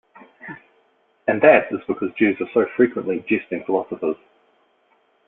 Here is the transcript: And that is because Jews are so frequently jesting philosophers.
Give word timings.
And 1.27 1.39
that 1.43 1.71
is 1.71 1.79
because 1.87 2.09
Jews 2.17 2.35
are 2.41 2.49
so 2.55 2.65
frequently 2.75 3.23
jesting 3.29 3.63
philosophers. 3.65 4.15